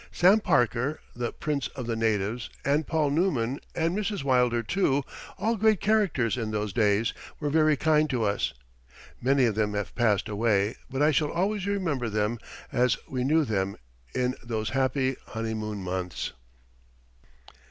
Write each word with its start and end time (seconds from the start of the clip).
Sam 0.11 0.39
Parker, 0.39 0.99
"the 1.15 1.31
prince 1.31 1.67
of 1.75 1.85
the 1.85 1.95
natives," 1.95 2.49
and 2.65 2.87
Paul 2.87 3.11
Neumann, 3.11 3.59
and 3.75 3.95
Mrs. 3.95 4.23
Wilder, 4.23 4.63
too, 4.63 5.03
all 5.37 5.55
great 5.55 5.79
characters 5.79 6.37
in 6.37 6.49
those 6.49 6.73
days, 6.73 7.13
were 7.39 7.51
very 7.51 7.77
kind 7.77 8.09
to 8.09 8.23
us. 8.23 8.51
Many 9.21 9.45
of 9.45 9.53
them 9.53 9.75
have 9.75 9.93
passed 9.93 10.27
away, 10.27 10.73
but 10.89 11.03
I 11.03 11.11
shall 11.11 11.29
always 11.31 11.67
remember 11.67 12.09
them 12.09 12.39
as 12.71 12.97
we 13.07 13.23
knew 13.23 13.45
them 13.45 13.77
in 14.15 14.33
those 14.43 14.71
happy 14.71 15.17
honeymoon 15.27 15.83
months. 15.83 16.31